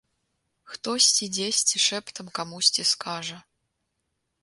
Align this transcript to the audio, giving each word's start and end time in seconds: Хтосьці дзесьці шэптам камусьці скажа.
Хтосьці 0.71 1.29
дзесьці 1.35 1.83
шэптам 1.87 2.27
камусьці 2.41 2.83
скажа. 2.97 3.37